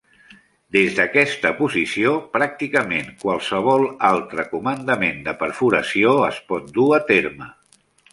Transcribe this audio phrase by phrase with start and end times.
[0.75, 7.51] Des d'aquesta posició, pràcticament qualsevol altre comandament de perforació es pot dur a terme.